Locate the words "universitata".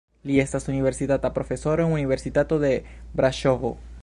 0.71-1.31